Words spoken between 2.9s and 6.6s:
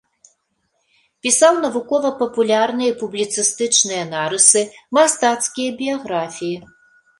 і публіцыстычныя нарысы, мастацкія біяграфіі.